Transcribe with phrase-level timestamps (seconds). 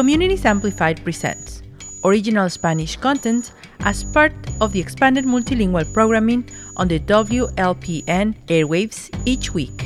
[0.00, 1.60] Communities Amplified presents
[2.04, 9.52] original Spanish content as part of the expanded multilingual programming on the WLPN airwaves each
[9.52, 9.84] week.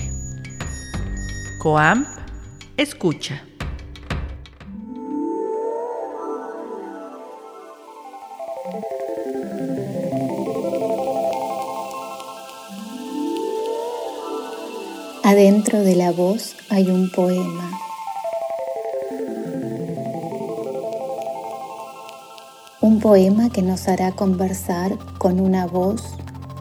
[1.60, 2.06] COAMP
[2.78, 3.40] Escucha.
[15.24, 17.83] Adentro de la voz hay un poema.
[23.04, 26.14] Poema que nos hará conversar con una voz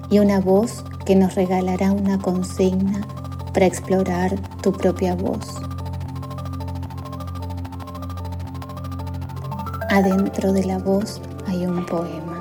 [0.10, 3.08] y una voz que nos regalará una consigna
[3.54, 5.56] para explorar tu propia voz.
[9.90, 12.34] Adentro de la voz hay un poema.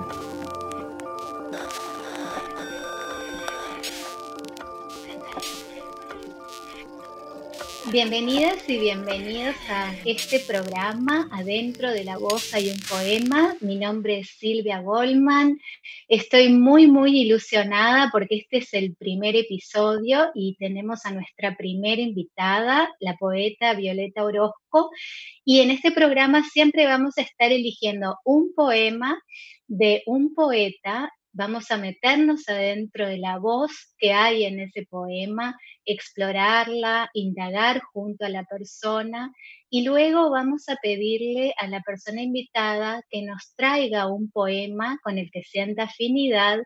[7.90, 13.56] Bienvenidas y bienvenidos a este programa Adentro de la voz hay un poema.
[13.60, 15.58] Mi nombre es Silvia Goldman.
[16.06, 22.00] Estoy muy, muy ilusionada porque este es el primer episodio y tenemos a nuestra primera
[22.00, 24.90] invitada, la poeta Violeta Orozco.
[25.44, 29.20] Y en este programa siempre vamos a estar eligiendo un poema
[29.66, 35.58] de un poeta vamos a meternos adentro de la voz que hay en ese poema,
[35.84, 39.32] explorarla, indagar junto a la persona
[39.70, 45.18] y luego vamos a pedirle a la persona invitada que nos traiga un poema con
[45.18, 46.60] el que sienta afinidad,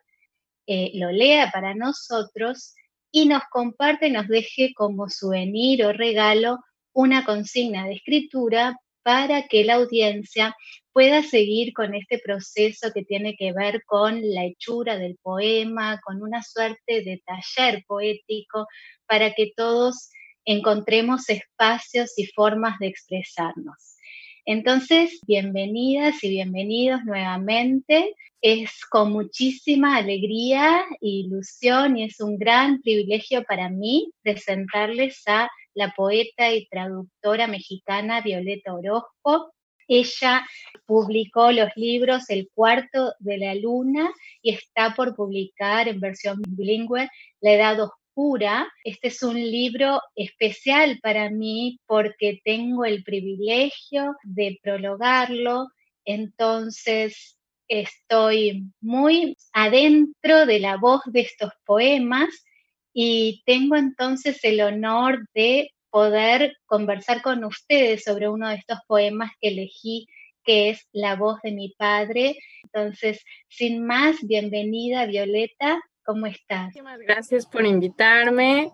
[0.67, 2.75] eh, lo lea para nosotros
[3.09, 6.59] y nos comparte, nos deje como souvenir o regalo
[6.93, 10.53] una consigna de escritura para que la audiencia
[10.91, 16.21] pueda seguir con este proceso que tiene que ver con la hechura del poema, con
[16.21, 18.67] una suerte de taller poético,
[19.07, 20.09] para que todos
[20.43, 23.95] encontremos espacios y formas de expresarnos.
[24.43, 28.13] Entonces, bienvenidas y bienvenidos nuevamente.
[28.41, 35.49] Es con muchísima alegría e ilusión y es un gran privilegio para mí presentarles a
[35.77, 39.53] la poeta y traductora mexicana Violeta Orozco.
[39.87, 40.45] Ella
[40.87, 44.11] publicó los libros El cuarto de la luna
[44.41, 47.07] y está por publicar en versión bilingüe
[47.41, 48.67] La edad oscura.
[48.83, 55.67] Este es un libro especial para mí porque tengo el privilegio de prologarlo.
[56.05, 62.46] Entonces estoy muy adentro de la voz de estos poemas
[62.99, 69.29] y tengo entonces el honor de poder conversar con ustedes sobre uno de estos poemas
[69.39, 70.07] que elegí,
[70.43, 72.39] que es La voz de mi padre.
[72.63, 76.63] Entonces, sin más, bienvenida Violeta, ¿cómo estás?
[76.69, 78.71] Muchísimas gracias por invitarme.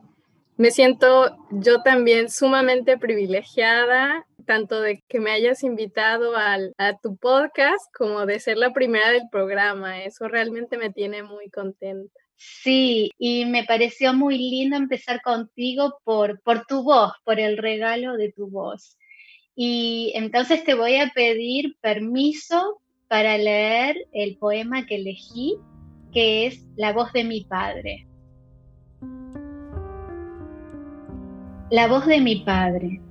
[0.56, 7.18] Me siento yo también sumamente privilegiada, tanto de que me hayas invitado al, a tu
[7.18, 10.02] podcast como de ser la primera del programa.
[10.06, 12.23] Eso realmente me tiene muy contenta.
[12.46, 18.18] Sí, y me pareció muy lindo empezar contigo por, por tu voz, por el regalo
[18.18, 18.98] de tu voz.
[19.56, 25.56] Y entonces te voy a pedir permiso para leer el poema que elegí,
[26.12, 28.08] que es La voz de mi padre.
[31.70, 33.02] La voz de mi padre.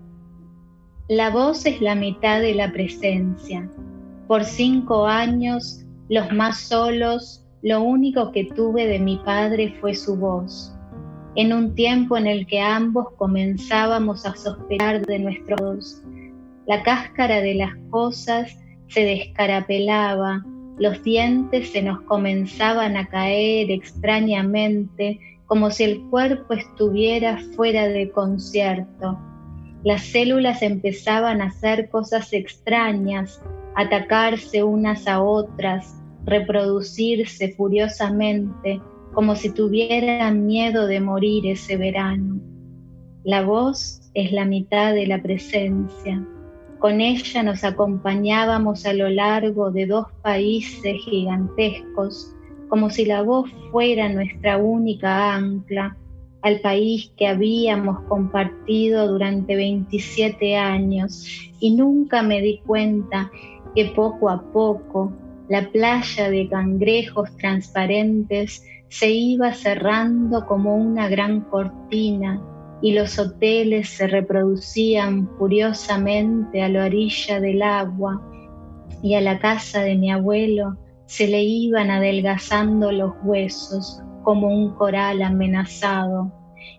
[1.09, 3.71] La voz es la mitad de la presencia.
[4.29, 10.17] Por cinco años, los más solos lo único que tuve de mi padre fue su
[10.17, 10.75] voz,
[11.37, 16.03] en un tiempo en el que ambos comenzábamos a sospechar de nuestros.
[16.67, 18.59] La cáscara de las cosas
[18.89, 20.45] se descarapelaba,
[20.79, 28.11] los dientes se nos comenzaban a caer extrañamente, como si el cuerpo estuviera fuera de
[28.11, 29.19] concierto.
[29.85, 33.41] Las células empezaban a hacer cosas extrañas,
[33.77, 38.81] atacarse unas a otras, reproducirse furiosamente
[39.13, 42.41] como si tuvieran miedo de morir ese verano.
[43.25, 46.27] La voz es la mitad de la presencia.
[46.79, 52.35] Con ella nos acompañábamos a lo largo de dos países gigantescos,
[52.69, 55.97] como si la voz fuera nuestra única ancla
[56.43, 61.25] al país que habíamos compartido durante 27 años
[61.61, 63.31] y nunca me di cuenta
[63.77, 65.13] que poco a poco
[65.53, 72.41] la playa de cangrejos transparentes se iba cerrando como una gran cortina
[72.81, 78.19] y los hoteles se reproducían furiosamente a la orilla del agua
[79.03, 84.75] y a la casa de mi abuelo se le iban adelgazando los huesos como un
[84.77, 86.33] coral amenazado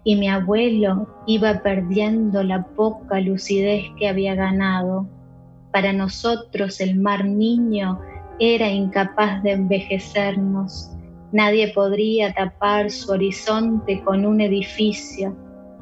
[0.03, 5.07] y mi abuelo iba perdiendo la poca lucidez que había ganado.
[5.71, 7.99] Para nosotros el mar niño
[8.39, 10.91] era incapaz de envejecernos.
[11.31, 15.35] Nadie podría tapar su horizonte con un edificio.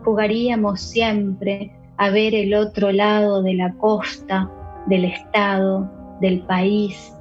[0.03, 4.49] Jugaríamos siempre a ver el otro lado de la costa,
[4.87, 5.89] del estado,
[6.19, 7.13] del país,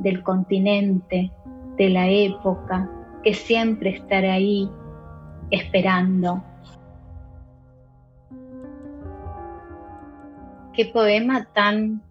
[0.00, 1.30] del continente,
[1.76, 2.90] de la época,
[3.22, 4.68] que siempre estará ahí
[5.50, 6.42] esperando.
[10.72, 12.02] Qué poema tan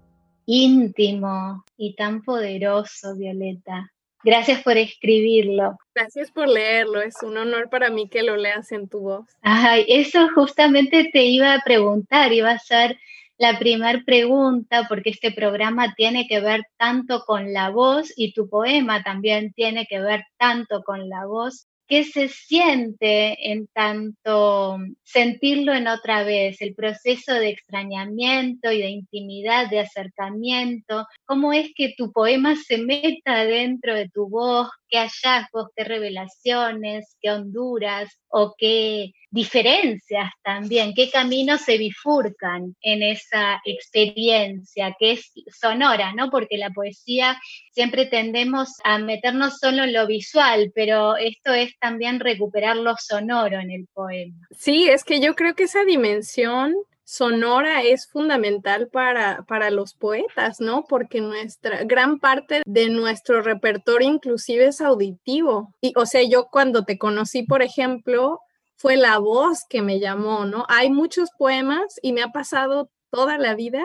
[0.46, 3.92] íntimo y tan poderoso, Violeta.
[4.24, 5.78] Gracias por escribirlo.
[5.94, 7.00] Gracias por leerlo.
[7.02, 9.26] Es un honor para mí que lo leas en tu voz.
[9.44, 12.98] Ay, eso justamente te iba a preguntar, iba a ser
[13.38, 18.50] la primera pregunta, porque este programa tiene que ver tanto con la voz y tu
[18.50, 21.68] poema también tiene que ver tanto con la voz.
[21.88, 26.60] ¿Qué se siente en tanto sentirlo en otra vez?
[26.60, 31.06] El proceso de extrañamiento y de intimidad, de acercamiento.
[31.26, 34.68] ¿Cómo es que tu poema se meta dentro de tu voz?
[34.90, 43.04] ¿Qué hallazgos, qué revelaciones, qué honduras o qué diferencias también, qué caminos se bifurcan en
[43.04, 46.30] esa experiencia que es sonora, ¿no?
[46.30, 47.38] Porque la poesía
[47.74, 53.60] siempre tendemos a meternos solo en lo visual, pero esto es también recuperar lo sonoro
[53.60, 54.48] en el poema.
[54.58, 56.74] Sí, es que yo creo que esa dimensión
[57.04, 60.86] sonora es fundamental para, para los poetas, ¿no?
[60.88, 65.74] Porque nuestra gran parte de nuestro repertorio inclusive es auditivo.
[65.82, 68.40] Y o sea, yo cuando te conocí, por ejemplo,
[68.86, 70.64] fue la voz que me llamó, ¿no?
[70.70, 73.84] Hay muchos poemas y me ha pasado toda la vida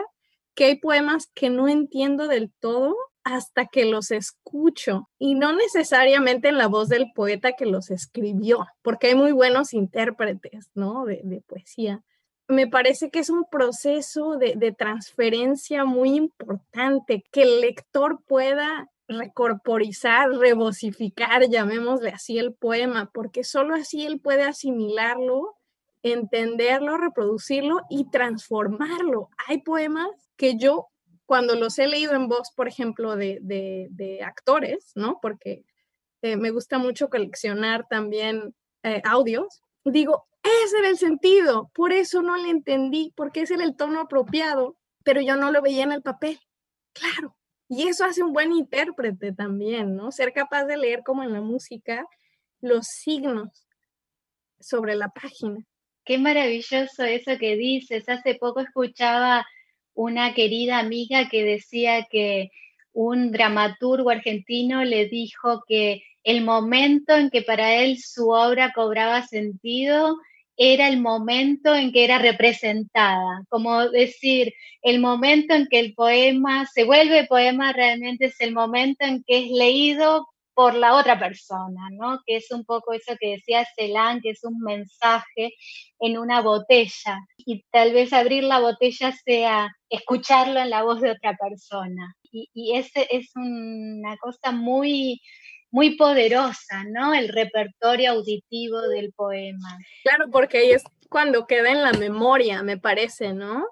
[0.53, 6.49] que hay poemas que no entiendo del todo hasta que los escucho y no necesariamente
[6.49, 11.05] en la voz del poeta que los escribió, porque hay muy buenos intérpretes, ¿no?
[11.05, 12.03] De, poesía.
[12.47, 18.91] Me parece que es un proceso de, de transferencia muy importante, que el lector pueda
[19.07, 25.55] recorporizar, revosificar, llamémosle así el poema, porque solo así él puede asimilarlo,
[26.03, 29.29] entenderlo, reproducirlo y transformarlo.
[29.47, 30.87] Hay poemas que yo,
[31.25, 35.19] cuando los he leído en voz, por ejemplo, de, actores, ¿no?
[35.21, 35.65] Porque
[36.21, 42.21] eh, me gusta mucho coleccionar también eh, audios, digo, ese era el sentido, por eso
[42.21, 45.91] no le entendí, porque ese era el tono apropiado, pero yo no lo veía en
[45.91, 46.39] el papel.
[46.93, 47.35] Claro,
[47.73, 50.11] y eso hace un buen intérprete también, ¿no?
[50.11, 52.05] Ser capaz de leer como en la música
[52.59, 53.65] los signos
[54.59, 55.65] sobre la página.
[56.03, 58.09] Qué maravilloso eso que dices.
[58.09, 59.47] Hace poco escuchaba
[59.93, 62.51] una querida amiga que decía que
[62.91, 69.25] un dramaturgo argentino le dijo que el momento en que para él su obra cobraba
[69.25, 70.17] sentido
[70.63, 74.53] era el momento en que era representada, como decir,
[74.83, 79.39] el momento en que el poema se vuelve poema realmente es el momento en que
[79.39, 82.19] es leído por la otra persona, ¿no?
[82.27, 85.55] Que es un poco eso que decía Celan, que es un mensaje
[85.99, 87.17] en una botella.
[87.37, 92.15] Y tal vez abrir la botella sea escucharlo en la voz de otra persona.
[92.31, 92.91] Y, y es
[93.35, 95.19] una cosa muy,
[95.71, 97.13] muy poderosa, ¿no?
[97.13, 99.77] El repertorio auditivo del poema.
[100.03, 103.65] Claro, porque ahí es cuando queda en la memoria, me parece, ¿no?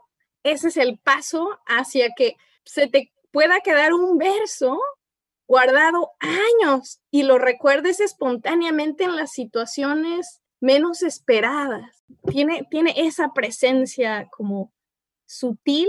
[0.43, 4.79] Ese es el paso hacia que se te pueda quedar un verso
[5.47, 12.03] guardado años y lo recuerdes espontáneamente en las situaciones menos esperadas.
[12.29, 14.71] Tiene, tiene esa presencia como
[15.25, 15.87] sutil,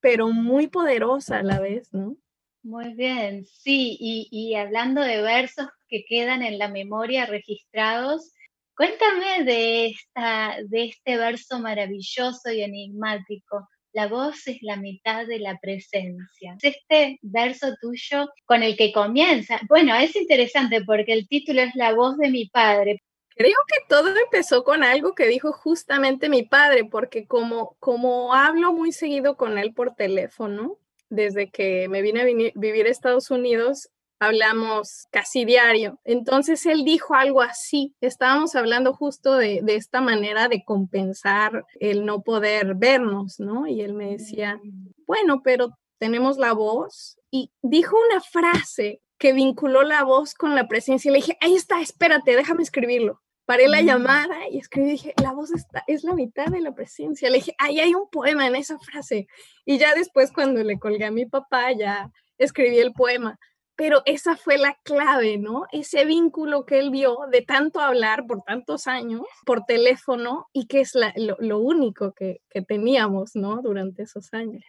[0.00, 2.16] pero muy poderosa a la vez, ¿no?
[2.62, 8.34] Muy bien, sí, y, hablando de versos que quedan en la memoria registrados,
[8.76, 13.66] cuéntame de, esta, de este verso maravilloso y enigmático.
[13.92, 16.56] La voz es la mitad de la presencia.
[16.60, 21.94] Este verso tuyo con el que comienza, bueno, es interesante porque el título es La
[21.94, 23.02] voz de mi padre.
[23.36, 28.74] Creo que todo empezó con algo que dijo justamente mi padre, porque como, como hablo
[28.74, 30.76] muy seguido con él por teléfono,
[31.10, 33.90] desde que me vine a vivir a Estados Unidos,
[34.20, 35.98] hablamos casi diario.
[36.04, 37.94] Entonces él dijo algo así.
[38.00, 43.66] Estábamos hablando justo de, esta manera de compensar el no poder vernos, ¿no?
[43.66, 44.92] Y él me decía, mm.
[45.06, 47.18] bueno, pero tenemos la voz.
[47.30, 51.08] Y dijo una frase que vinculó la voz con la presencia.
[51.08, 55.32] Y le dije, ahí está, espérate, déjame escribirlo paré la llamada y escribí, dije, la
[55.32, 57.28] voz está, es la mitad de la presencia.
[57.28, 59.26] Le dije, ahí hay un poema en esa frase.
[59.64, 63.40] Y ya después cuando le colgué a mi papá, ya escribí el poema.
[63.74, 65.64] Pero esa fue la clave, ¿no?
[65.72, 70.82] Ese vínculo que él vio de tanto hablar por tantos años por teléfono y que
[70.82, 73.62] es lo, único que, que teníamos, ¿no?
[73.62, 74.62] Durante esos años.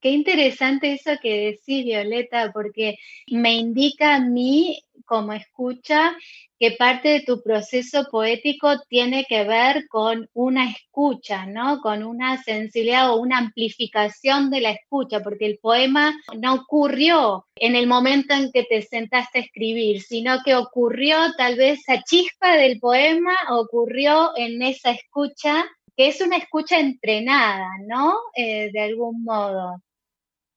[0.00, 2.96] Qué interesante eso que decís, Violeta, porque
[3.30, 6.16] me indica a mí, como escucha,
[6.58, 11.80] que parte de tu proceso poético tiene que ver con una escucha, ¿no?
[11.80, 17.76] Con una sensibilidad o una amplificación de la escucha, porque el poema no ocurrió en
[17.76, 22.56] el momento en que te sentaste a escribir, sino que ocurrió tal vez esa chispa
[22.56, 25.64] del poema, ocurrió en esa escucha,
[25.96, 28.16] que es una escucha entrenada, ¿no?
[28.34, 29.82] Eh, de algún modo.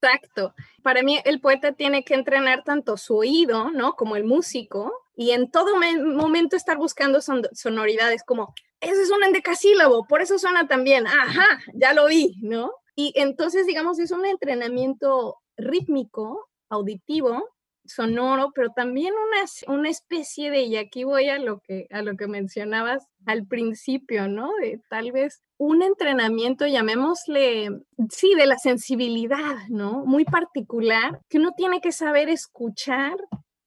[0.04, 0.54] Exacto.
[0.82, 3.94] Para mí el poeta tiene que entrenar tanto su oído, ¿no?
[3.96, 10.06] Como el músico, y en todo momento estar buscando sonoridades como, eso es un endecasílabo,
[10.08, 12.74] por eso suena tan bien, ajá, ya lo vi, ¿no?
[12.96, 17.50] Y entonces, digamos, es un entrenamiento rítmico, auditivo,
[17.86, 22.16] sonoro, pero también una, una especie de, y aquí voy a lo, que, a lo
[22.16, 24.52] que mencionabas al principio, ¿no?
[24.62, 27.70] De tal vez un entrenamiento, llamémosle,
[28.10, 30.06] sí, de la sensibilidad, ¿no?
[30.06, 33.16] Muy particular, que uno tiene que saber escuchar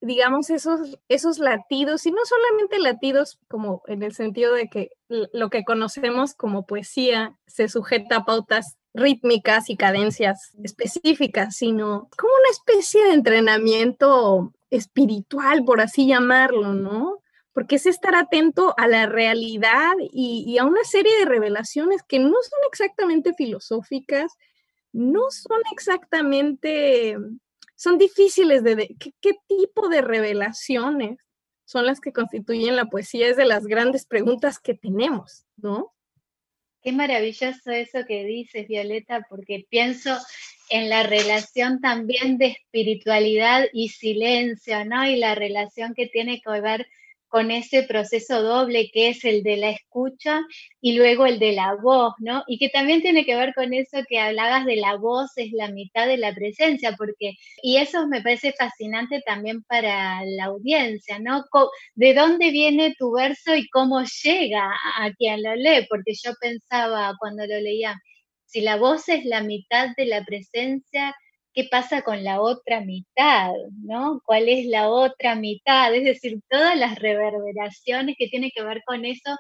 [0.01, 5.51] digamos, esos, esos latidos, y no solamente latidos como en el sentido de que lo
[5.51, 12.51] que conocemos como poesía se sujeta a pautas rítmicas y cadencias específicas, sino como una
[12.51, 17.23] especie de entrenamiento espiritual, por así llamarlo, ¿no?
[17.53, 22.31] Porque es estar atento a la realidad y, a una serie de revelaciones que no
[22.31, 24.33] son exactamente filosóficas,
[24.93, 27.17] no son exactamente
[27.77, 31.19] son difíciles de, ¿qué, tipo de revelaciones
[31.67, 33.29] son las que constituyen la poesía?
[33.29, 35.93] Es de las grandes preguntas que tenemos, ¿no?
[36.87, 40.17] Qué maravilloso eso que dices, Violeta, porque pienso
[40.71, 45.05] en la relación también de espiritualidad y silencio, ¿no?
[45.05, 46.87] Y la relación que tiene que ver
[47.29, 50.41] con ese proceso doble que es el de la escucha
[50.81, 52.45] y luego el de la voz, ¿no?
[52.47, 55.71] Y que también tiene que ver con eso que hablabas de la voz es la
[55.71, 61.45] mitad de la presencia, porque, y eso me parece fascinante también para la audiencia, ¿no?
[61.95, 65.87] ¿De dónde viene tu verso y cómo llega a quien lo lee?
[65.89, 67.97] Porque yo pensaba cuando lo leía,
[68.47, 71.15] si la voz es la mitad de la presencia,
[71.57, 73.51] qué pasa con la otra mitad,
[73.83, 74.21] ¿no?
[74.27, 75.95] ¿Cuál es la otra mitad?
[75.95, 79.35] Es decir, todas las reverberaciones que tienen que ver con eso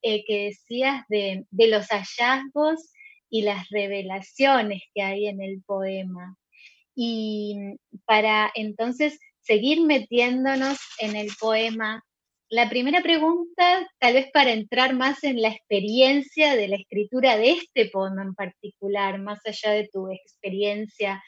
[0.00, 2.92] eh, que decías de, de los hallazgos
[3.28, 6.34] y las revelaciones que hay en el poema.
[6.94, 7.58] Y
[8.06, 12.02] para entonces seguir metiéndonos en el poema,
[12.48, 17.50] la primera pregunta, tal vez para entrar más en la experiencia de la escritura de
[17.50, 21.22] este poema en particular, más allá de tu experiencia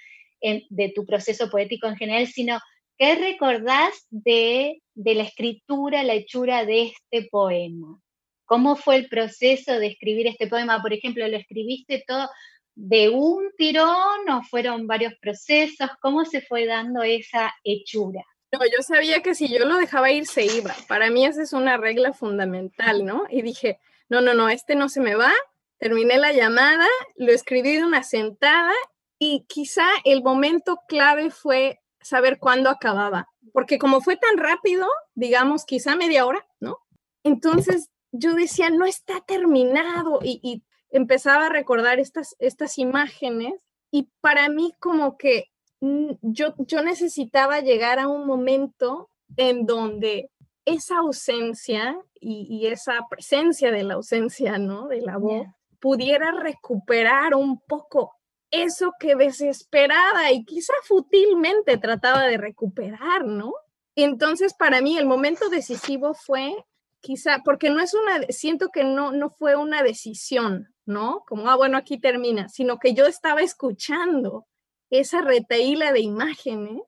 [0.69, 2.59] de tu proceso poético en general, sino
[2.99, 8.01] qué recordás de, de la escritura, la hechura de este poema.
[8.45, 10.83] ¿Cómo fue el proceso de escribir este poema?
[10.83, 12.29] Por ejemplo, ¿lo escribiste todo
[12.75, 15.89] de un tirón o fueron varios procesos?
[16.01, 18.23] ¿Cómo se fue dando esa hechura?
[18.53, 20.75] No, yo sabía que si yo lo dejaba ir se iba.
[20.87, 23.25] Para mí esa es una regla fundamental, ¿no?
[23.31, 23.79] Y dije,
[24.11, 25.33] no, no, no, este no se me va.
[25.79, 28.75] Terminé la llamada, lo escribí de una sentada
[29.25, 35.65] y quizá el momento clave fue saber cuándo acababa, porque como fue tan rápido, digamos,
[35.65, 36.79] quizá media hora, ¿no?
[37.23, 43.55] Entonces yo decía, no está terminado y, empezaba a recordar estas, estas imágenes
[43.93, 45.47] y para mí como que
[45.81, 50.31] mm, yo, yo necesitaba llegar a un momento en donde
[50.65, 54.89] esa ausencia y, y, esa presencia de la ausencia, ¿no?
[54.89, 55.47] De la voz,
[55.79, 58.17] pudiera recuperar un poco
[58.53, 63.55] eso que desesperada y quizá fútilmente trataba de recuperar, ¿no?
[63.97, 66.55] Entonces, para mí, el momento decisivo fue
[67.01, 71.25] quizá, porque no es una, siento que no, no fue una decisión, ¿no?
[71.27, 74.47] Como, ah, bueno, aquí termina, sino que yo estaba escuchando
[74.91, 76.83] esa retaíla de imágenes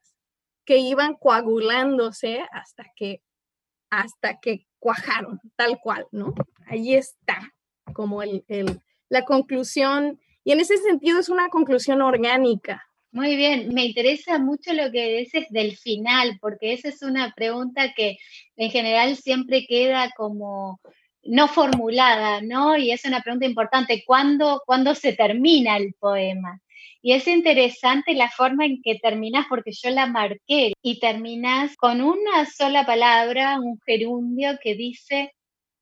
[0.65, 3.23] que iban coagulándose hasta que,
[3.91, 6.35] hasta que cuajaron, tal cual, ¿no?
[6.67, 7.39] Ahí está,
[7.95, 12.87] como el, el, la conclusión y en ese sentido es una conclusión orgánica.
[13.11, 17.95] Muy bien, me interesa mucho lo que dices del final, porque esa es una pregunta
[17.95, 18.19] que
[18.57, 20.81] en general siempre queda como
[21.23, 22.77] no formulada, ¿no?
[22.77, 26.61] Y es una pregunta importante, ¿cuándo, ¿cuándo se termina el poema?
[27.03, 32.01] Y es interesante la forma en que terminas, porque yo la marqué, y terminas con
[32.01, 35.33] una sola palabra, un gerundio que dice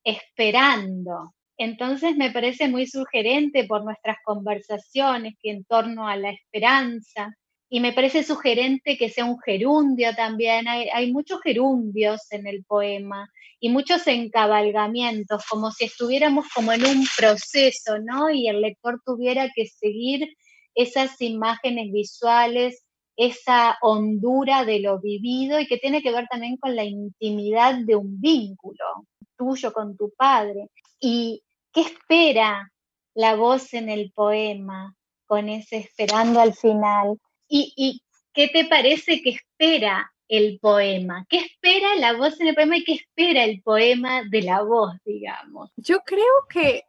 [0.04, 1.33] esperando.
[1.62, 7.37] Entonces me parece muy sugerente por nuestras conversaciones que en torno a la esperanza,
[7.71, 10.66] y me parece sugerente que sea un gerundio también.
[10.66, 17.07] Hay, muchos gerundios en el poema y muchos encabalgamientos, como si estuviéramos como en un
[17.16, 18.28] proceso, ¿no?
[18.28, 20.35] Y el lector tuviera que seguir
[20.75, 22.85] esas imágenes visuales,
[23.16, 27.95] esa hondura de lo vivido y que tiene que ver también con la intimidad de
[27.95, 29.07] un vínculo
[29.38, 30.69] tuyo con tu padre.
[31.00, 31.42] ¿Y
[31.73, 32.71] qué espera
[33.14, 34.95] la voz en el poema
[35.26, 37.19] con ese esperando al final?
[37.49, 38.02] ¿Y,
[38.33, 41.26] qué te parece que espera el poema?
[41.29, 44.95] ¿Qué espera la voz en el poema y qué espera el poema de la voz,
[45.05, 45.71] digamos?
[45.76, 46.85] Yo creo que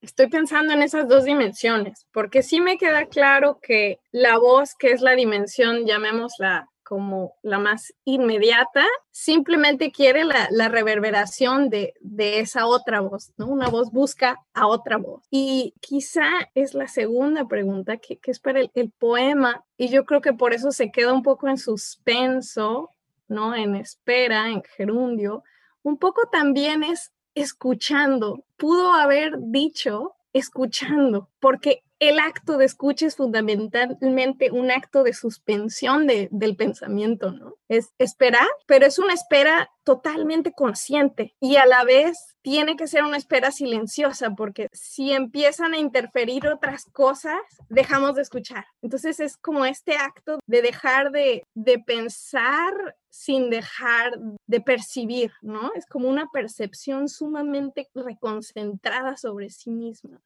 [0.00, 4.90] estoy pensando en esas dos dimensiones, porque sí me queda claro que la voz, que
[4.90, 13.00] es la dimensión, llamémosla como la más inmediata, simplemente quiere la, reverberación de, esa otra
[13.00, 13.46] voz, ¿no?
[13.46, 15.22] Una voz busca a otra voz.
[15.30, 20.04] Y quizá es la segunda pregunta que, que es para el, el, poema, y yo
[20.04, 22.90] creo que por eso se queda un poco en suspenso,
[23.28, 23.54] ¿no?
[23.54, 25.42] En espera, en gerundio.
[25.82, 28.44] Un poco también es escuchando.
[28.56, 36.06] Pudo haber dicho escuchando, porque el acto de escucha es fundamentalmente un acto de suspensión
[36.06, 37.54] del pensamiento, ¿no?
[37.68, 43.04] Es esperar, pero es una espera totalmente consciente y a la vez tiene que ser
[43.04, 48.66] una espera silenciosa porque si empiezan a interferir otras cosas, dejamos de escuchar.
[48.82, 55.70] Entonces es como este acto de dejar de, de pensar sin dejar de percibir, ¿no?
[55.74, 60.20] Es como una percepción sumamente reconcentrada sobre sí misma.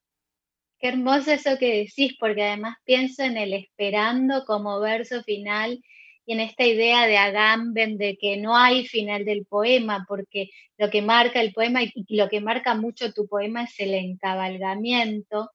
[0.78, 5.82] Qué hermoso eso que decís, porque además pienso en el esperando como verso final
[6.24, 10.90] y en esta idea de Agamben de que no hay final del poema, porque lo
[10.90, 15.50] que marca el poema y lo que marca mucho tu poema es el encabalgamiento.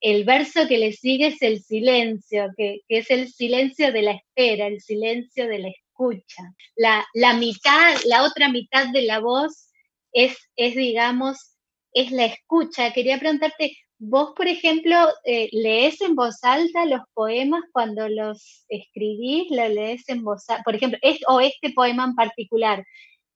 [0.00, 4.66] El verso que le sigue es el silencio, que, es el silencio de la espera,
[4.66, 6.42] el silencio de la escucha.
[6.74, 9.70] La, la mitad, la otra mitad de la voz
[10.12, 11.56] es, es digamos,
[11.92, 12.92] es la escucha.
[12.92, 19.50] Quería preguntarte, Vos, por ejemplo, eh, lees en voz alta los poemas cuando los escribís,
[19.50, 20.98] lo lees en voz alta, por ejemplo,
[21.28, 22.84] o este poema en particular,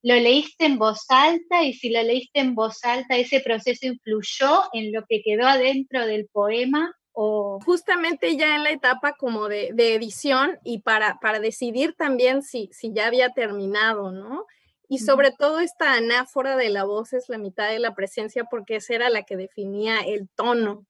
[0.02, 1.62] ¿lo leíste en voz alta?
[1.64, 6.06] Y si lo leíste en voz alta, ¿ese proceso influyó en lo que quedó adentro
[6.06, 6.94] del poema?
[7.12, 7.58] O...
[7.64, 12.92] Justamente ya en la etapa como de, edición y para, para decidir también si, si
[12.92, 14.44] ya había terminado, ¿no?
[14.90, 18.76] Y sobre todo esta anáfora de la voz es la mitad de la presencia porque
[18.76, 20.84] esa era la que definía el tono.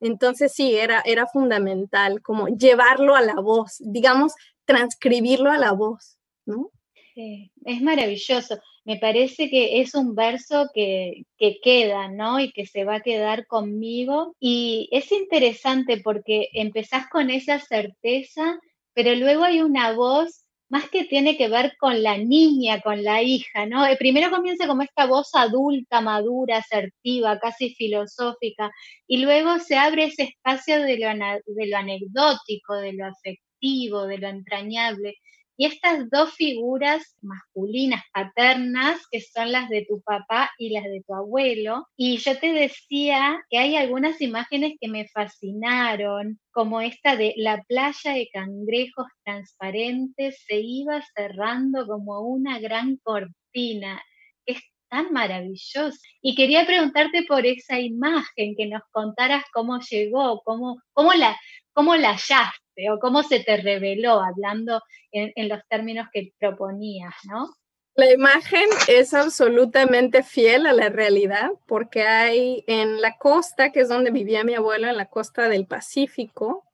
[0.00, 4.34] Entonces sí, era, era fundamental como llevarlo a la voz, digamos,
[4.66, 6.70] transcribirlo a la voz, ¿no?
[7.16, 8.58] es maravilloso.
[8.84, 12.38] Me parece que es un verso que, que queda, ¿no?
[12.38, 14.36] Y que se va a quedar conmigo.
[14.38, 18.60] Y es interesante porque empezás con esa certeza,
[18.92, 23.22] pero luego hay una voz más que tiene que ver con la niña, con la
[23.22, 23.86] hija, ¿no?
[23.86, 28.70] Eh, primero comienza como esta voz adulta, madura, asertiva, casi filosófica,
[29.06, 34.18] y luego se abre ese espacio de lo, de lo anecdótico, de lo afectivo, de
[34.18, 35.14] lo entrañable,
[35.56, 41.02] y estas dos figuras masculinas, paternas, que son las de tu papá y las de
[41.06, 41.86] tu abuelo.
[41.96, 47.62] Y yo te decía que hay algunas imágenes que me fascinaron, como esta de la
[47.64, 54.02] playa de cangrejos transparentes se iba cerrando como una gran cortina.
[54.46, 55.98] Es tan maravilloso.
[56.20, 61.36] Y quería preguntarte por esa imagen, que nos contaras cómo llegó, cómo, cómo, la,
[61.72, 67.54] cómo la hallaste o cómo se te reveló hablando en, los términos que proponías, ¿no?
[67.94, 73.88] La imagen es absolutamente fiel a la realidad porque hay en la costa, que es
[73.88, 76.64] donde vivía mi abuelo, en la costa del Pacífico,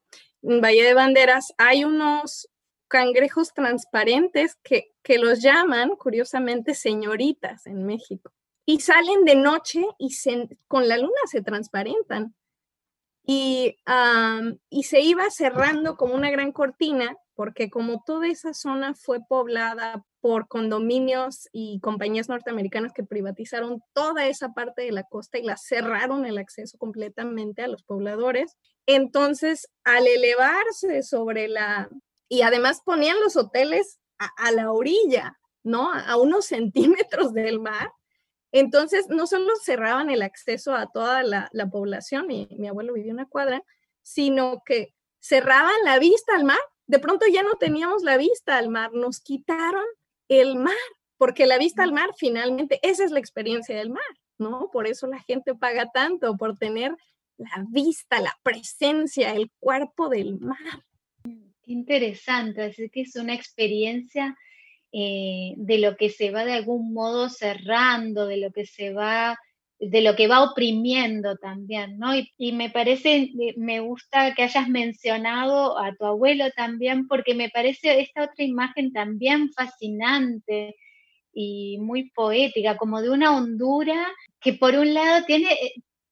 [0.43, 2.49] en Valle de Banderas, hay unos
[2.93, 8.31] cangrejos transparentes que, que los llaman, curiosamente, señoritas en México.
[8.67, 10.15] Y salen de noche y
[10.69, 12.35] con la luna se transparentan
[13.25, 13.79] y,
[14.69, 20.05] y se iba cerrando como una gran cortina, porque como toda esa zona fue poblada
[20.21, 25.57] por condominios y compañías norteamericanas que privatizaron toda esa parte de la costa y la
[25.57, 28.59] cerraron el acceso completamente a los pobladores.
[28.85, 31.89] Entonces, al elevarse sobre la...
[32.33, 35.93] Y además ponían los hoteles a, a la orilla, ¿no?
[35.93, 37.93] A unos centímetros del mar.
[38.53, 43.19] Entonces, no solo cerraban el acceso a toda la, población, mi, mi abuelo vivía en
[43.19, 43.63] una cuadra,
[44.01, 46.59] sino que cerraban la vista al mar.
[46.87, 49.85] De pronto ya no teníamos la vista al mar, nos quitaron
[50.29, 50.73] el mar,
[51.19, 54.03] porque la vista al mar finalmente, esa es la experiencia del mar,
[54.39, 54.71] ¿no?
[54.73, 56.97] Por eso la gente paga tanto, por tener
[57.37, 60.83] la vista, la presencia, el cuerpo del mar.
[61.73, 64.37] Interesante, así que es una experiencia
[64.93, 69.39] eh, de lo que se va de algún modo cerrando, de lo que se va
[69.85, 72.13] de lo que va oprimiendo también, ¿no?
[72.15, 78.01] Y, me parece, me gusta que hayas mencionado a tu abuelo también, porque me parece
[78.01, 80.77] esta otra imagen también fascinante
[81.33, 84.07] y muy poética, como de una hondura
[84.41, 85.49] que por un lado tiene,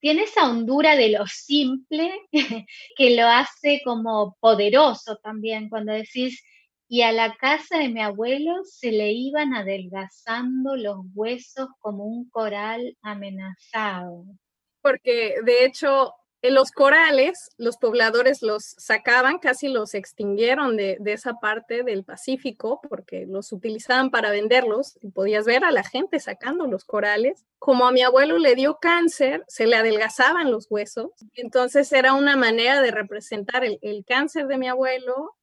[0.01, 2.11] tiene esa hondura de lo simple
[2.97, 6.43] que lo hace como poderoso también, cuando decís,
[6.89, 12.29] y a la casa de mi abuelo se le iban adelgazando los huesos como un
[12.29, 14.25] coral amenazado.
[14.81, 21.13] Porque de hecho en los corales los pobladores los sacaban, casi los extinguieron de, de,
[21.13, 26.19] esa parte del Pacífico porque los utilizaban para venderlos y podías ver a la gente
[26.19, 27.45] sacando los corales.
[27.59, 31.11] Como a mi abuelo le dio cáncer, se le adelgazaban los huesos.
[31.35, 35.35] Entonces era una manera de representar el, el cáncer de mi abuelo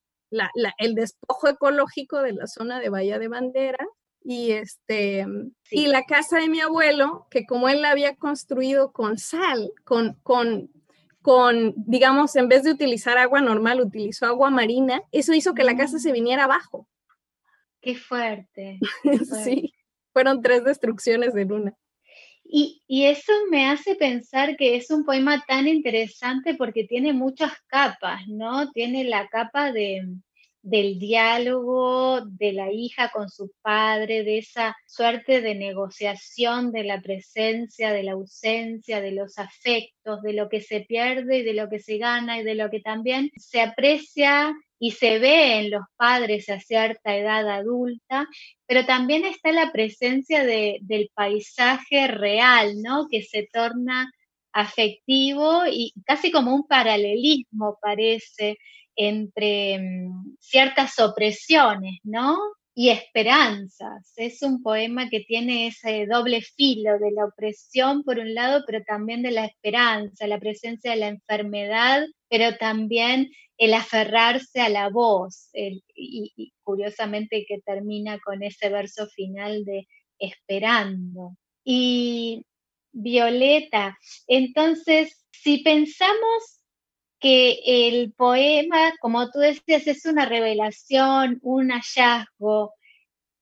[0.79, 3.87] el despojo ecológico de la zona de Bahía de Bandera
[4.23, 5.25] y este
[5.71, 10.15] y la casa de mi abuelo que como él la había construido con sal con
[10.23, 10.71] con
[11.29, 15.77] con digamos en vez de utilizar agua normal utilizó agua marina eso hizo que la
[15.77, 16.15] casa se mm.
[16.15, 16.89] viniera abajo
[17.83, 18.79] qué fuerte,
[19.45, 19.75] sí
[20.15, 21.77] fueron tres destrucciones de luna
[22.51, 27.53] y, y, eso me hace pensar que es un poema tan interesante porque tiene muchas
[27.67, 28.71] capas, ¿no?
[28.71, 30.09] Tiene la capa de,
[30.69, 37.01] del diálogo de la hija con su padre, de esa suerte de negociación de la
[37.01, 41.69] presencia, de la ausencia, de los afectos, de lo que se pierde y de lo
[41.69, 45.83] que se gana y de lo que también se aprecia y se ve en los
[45.97, 48.29] padres a cierta edad adulta,
[48.67, 53.09] pero también está la presencia del paisaje real, ¿no?
[53.11, 54.13] Que se torna
[54.53, 58.59] afectivo y casi como un paralelismo parece
[58.99, 62.37] entre mm, ciertas opresiones, ¿no?
[62.75, 64.13] Y esperanzas.
[64.17, 68.83] Es un poema que tiene ese doble filo de la opresión por un lado, pero
[68.85, 74.89] también de la esperanza, la presencia de la enfermedad, pero también el aferrarse a la
[74.89, 79.87] voz, y, curiosamente que termina con ese verso final de
[80.19, 81.37] esperando.
[81.65, 82.45] Y
[82.93, 86.58] Violeta, entonces, si pensamos
[87.21, 92.75] que el poema, como tú decías, es una revelación, un hallazgo,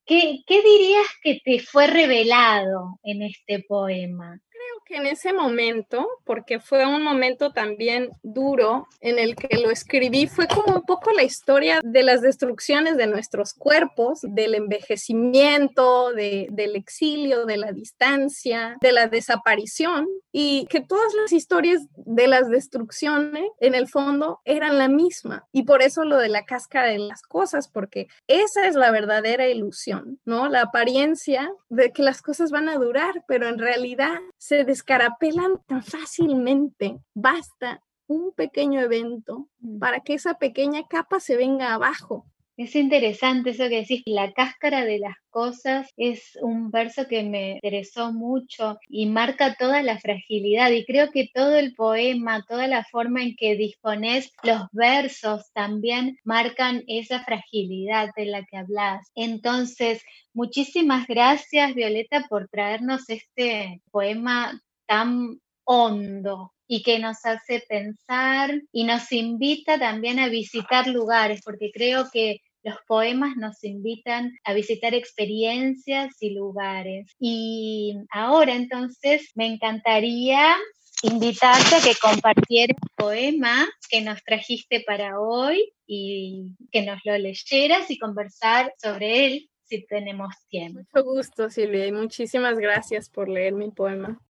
[0.07, 4.41] ¿qué, qué dirías que te fue revelado en este poema?
[4.87, 10.27] Que en ese momento, porque fue un momento también duro en el que lo escribí,
[10.29, 16.77] fue como un poco la historia de las destrucciones de nuestros cuerpos, del envejecimiento, del
[16.77, 23.49] exilio, de la distancia, de la desaparición, y que todas las historias de las destrucciones,
[23.61, 25.47] en el fondo, eran la misma.
[25.51, 29.49] Y por eso lo de la cáscara de las cosas, porque esa es la verdadera
[29.49, 30.49] ilusión, ¿no?
[30.49, 35.83] La apariencia de que las cosas van a durar, pero en realidad se descarapelan tan
[35.83, 36.99] fácilmente.
[37.15, 39.79] Basta un pequeño evento mm.
[39.79, 42.27] para que esa pequeña capa se venga abajo.
[42.59, 47.57] Es interesante eso que decís, la cáscara de las cosas es un verso que me
[47.57, 52.83] interesó mucho y marca toda la fragilidad y creo que todo el poema, toda la
[52.85, 59.11] forma en que dispones los versos también marcan esa fragilidad de la que hablas.
[59.15, 68.61] Entonces, muchísimas gracias Violeta por traernos este poema tan hondo y que nos hace pensar
[68.73, 74.53] y nos invita también a visitar lugares, porque creo que los poemas nos invitan a
[74.53, 77.07] visitar experiencias y lugares.
[77.21, 80.57] Y ahora entonces me encantaría
[81.03, 87.17] invitarte a que compartieras el poema que nos trajiste para hoy y que nos lo
[87.17, 90.81] leyeras y conversar sobre él si tenemos tiempo.
[90.93, 94.21] Mucho gusto, Silvia, y muchísimas gracias por leer mi poema.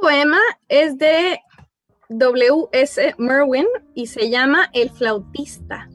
[0.00, 1.40] Poema es de
[2.08, 3.14] W.S.
[3.18, 5.90] Merwin y se llama El flautista.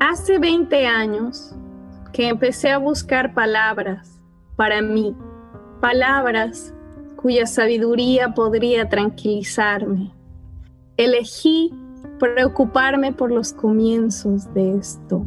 [0.00, 1.54] Hace 20 años
[2.14, 4.22] que empecé a buscar palabras
[4.56, 5.14] para mí,
[5.82, 6.72] palabras
[7.16, 10.14] cuya sabiduría podría tranquilizarme.
[10.96, 11.74] Elegí
[12.18, 15.26] preocuparme por los comienzos de esto.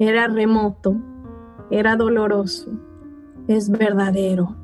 [0.00, 0.96] Era remoto,
[1.70, 2.72] era doloroso,
[3.46, 4.63] es verdadero.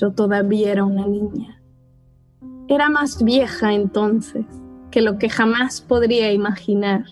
[0.00, 1.60] Yo todavía era una niña.
[2.68, 4.46] Era más vieja entonces
[4.90, 7.04] que lo que jamás podría imaginar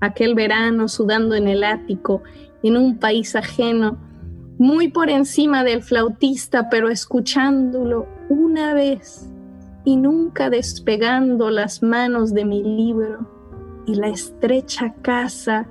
[0.00, 2.22] aquel verano sudando en el ático,
[2.64, 3.96] en un país ajeno,
[4.58, 9.30] muy por encima del flautista, pero escuchándolo una vez
[9.84, 13.28] y nunca despegando las manos de mi libro
[13.86, 15.68] y la estrecha casa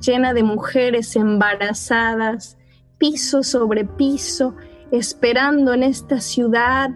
[0.00, 2.58] llena de mujeres embarazadas,
[2.98, 4.54] piso sobre piso,
[4.92, 6.90] esperando en esta ciudad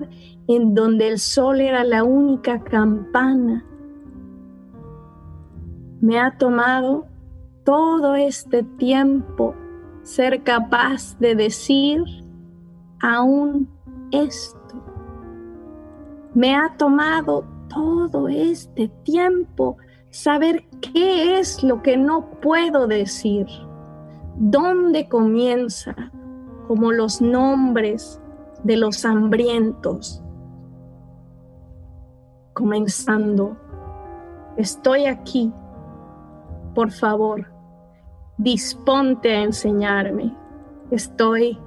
[0.47, 3.65] en donde el sol era la única campana.
[6.01, 7.07] Me ha tomado
[7.65, 9.55] todo este tiempo
[10.03, 12.03] ser capaz de decir
[13.01, 13.69] aún
[14.11, 14.83] esto.
[16.35, 19.79] Me ha tomado todo este tiempo
[20.11, 23.47] saber qué es lo que no puedo decir,
[24.37, 26.13] dónde comienza,
[26.67, 28.21] como los nombres
[28.63, 30.23] de los hambrientos.
[32.55, 33.57] Comenzando,
[34.57, 35.53] estoy aquí,
[36.75, 37.47] por favor,
[38.39, 40.35] disponte a enseñarme,
[40.91, 41.59] estoy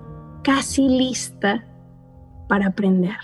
[0.44, 1.66] casi lista
[2.48, 3.18] para aprender.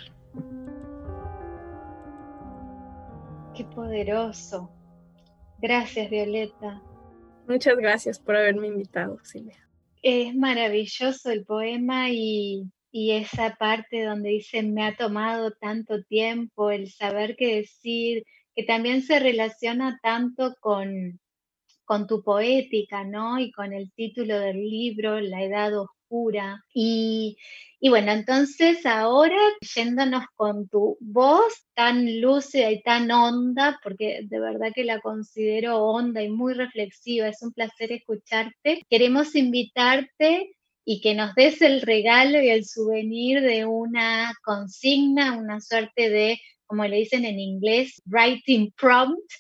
[3.54, 4.70] Qué poderoso.
[5.62, 6.82] Gracias, Violeta.
[7.48, 9.68] Muchas gracias por haberme invitado, Silvia.
[10.04, 16.92] Es maravilloso el poema y, esa parte donde dice, me ha tomado tanto tiempo el
[16.92, 18.24] saber qué decir,
[18.56, 21.20] que también se relaciona tanto con,
[21.86, 23.40] con tu poética, ¿no?
[23.40, 25.72] Y con el título del libro, La Edad
[26.74, 27.38] y,
[27.82, 29.38] bueno, entonces ahora
[29.76, 35.84] yéndonos con tu voz tan lúcida y tan honda, porque de verdad que la considero
[35.84, 38.84] honda y muy reflexiva, es un placer escucharte.
[38.90, 45.60] Queremos invitarte y que nos des el regalo y el souvenir de una consigna, una
[45.62, 49.32] suerte de, como le dicen en inglés, writing prompt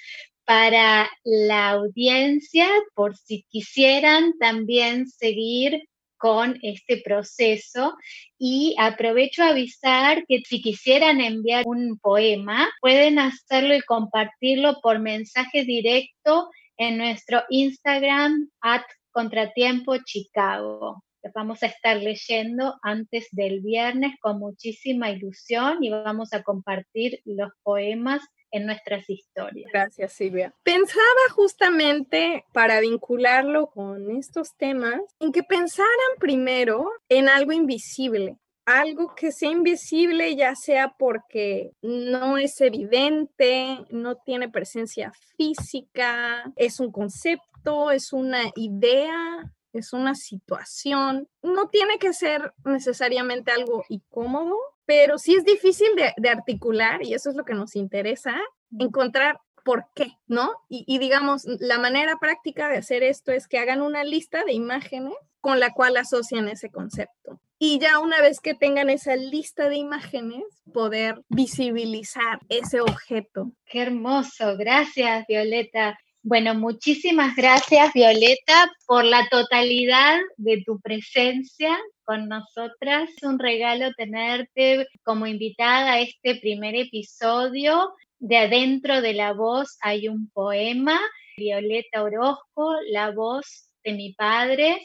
[0.45, 5.81] para la audiencia, por si quisieran también seguir
[6.23, 7.97] con este proceso
[8.39, 14.99] y aprovecho a avisar que si quisieran enviar un poema, pueden hacerlo y compartirlo por
[14.99, 21.03] mensaje directo en nuestro Instagram at Contratiempo Chicago.
[21.35, 27.51] Vamos a estar leyendo antes del viernes con muchísima ilusión y vamos a compartir los
[27.63, 28.21] poemas
[28.53, 29.69] en nuestras historias.
[29.73, 30.53] Gracias, Silvia.
[30.63, 31.03] Pensaba
[31.35, 35.89] justamente para vincularlo con estos temas, en que pensaran
[36.19, 44.15] primero en algo invisible, algo que sea invisible, ya sea porque no es evidente, no
[44.17, 51.27] tiene presencia física, es un concepto, es una idea, es una situación.
[51.41, 54.55] No tiene que ser necesariamente algo incómodo,
[54.85, 58.39] pero sí es difícil de, articular y eso es lo que nos interesa,
[58.77, 60.51] encontrar por qué, ¿no?
[60.67, 65.13] Y, digamos, la manera práctica de hacer esto es que hagan una lista de imágenes
[65.39, 67.39] con la cual asocian ese concepto.
[67.59, 73.51] Y ya una vez que tengan esa lista de imágenes, poder visibilizar ese objeto.
[73.65, 75.97] Qué hermoso, gracias Violeta.
[76.25, 83.09] Bueno, muchísimas gracias Violeta por la totalidad de tu presencia con nosotras.
[83.17, 87.93] Es un regalo tenerte como invitada a este primer episodio.
[88.19, 90.97] De adentro de la voz hay un poema,
[91.35, 94.81] Violeta Orozco, la voz de mi padre.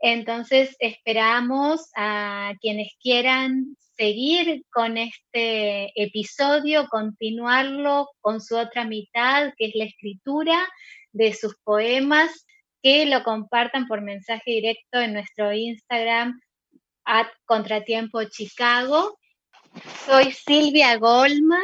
[0.00, 9.66] Entonces esperamos a quienes quieran seguir con este episodio, continuarlo con su otra mitad, que
[9.66, 10.66] es la escritura
[11.12, 12.46] de sus poemas,
[12.82, 16.40] que lo compartan por mensaje directo en nuestro Instagram
[17.04, 17.26] at.
[20.06, 21.60] Soy Silvia Goldman.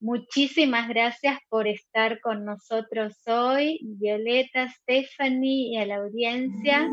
[0.00, 6.88] Muchísimas gracias por estar con nosotros hoy, Violeta, Stephanie y a la audiencia.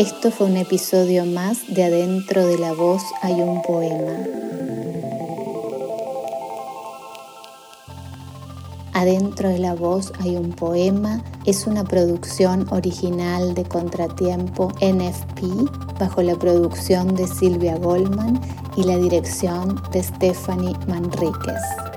[0.00, 4.16] Esto fue un episodio más de Adentro de la Voz hay un poema.
[8.94, 15.42] Adentro de la Voz hay un poema es una producción original de Contratiempo NFP
[15.98, 18.40] bajo la producción de Silvia Goldman
[18.78, 21.89] y la dirección de Stephanie Manríquez.